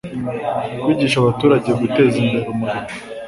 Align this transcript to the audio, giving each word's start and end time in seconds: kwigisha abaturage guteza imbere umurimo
kwigisha 0.81 1.17
abaturage 1.19 1.69
guteza 1.79 2.15
imbere 2.23 2.45
umurimo 2.53 2.91